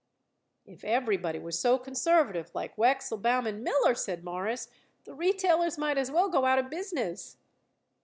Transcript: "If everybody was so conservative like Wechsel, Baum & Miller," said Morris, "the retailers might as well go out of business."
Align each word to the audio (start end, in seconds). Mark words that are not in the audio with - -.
"If 0.65 0.83
everybody 0.83 1.37
was 1.37 1.59
so 1.59 1.77
conservative 1.77 2.49
like 2.55 2.75
Wechsel, 2.75 3.19
Baum 3.21 3.43
& 3.63 3.63
Miller," 3.63 3.93
said 3.93 4.23
Morris, 4.23 4.67
"the 5.03 5.13
retailers 5.13 5.77
might 5.77 5.99
as 5.99 6.09
well 6.09 6.27
go 6.27 6.43
out 6.45 6.57
of 6.57 6.71
business." 6.71 7.37